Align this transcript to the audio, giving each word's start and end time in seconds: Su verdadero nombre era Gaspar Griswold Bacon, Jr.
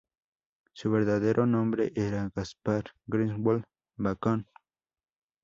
Su 0.73 0.89
verdadero 0.89 1.45
nombre 1.45 1.91
era 1.93 2.27
Gaspar 2.33 2.85
Griswold 3.07 3.61
Bacon, 3.99 4.47
Jr. 4.47 4.47